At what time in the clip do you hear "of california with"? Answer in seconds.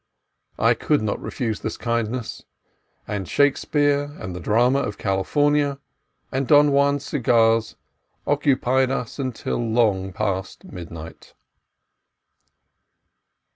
4.79-6.47